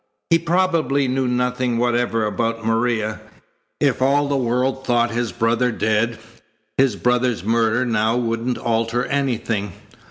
[0.31, 3.21] He probably knew nothing whatever about Maria.
[3.79, 6.17] If all the world thought his brother dead,
[6.75, 9.73] his brother's murder now wouldn't alter anything.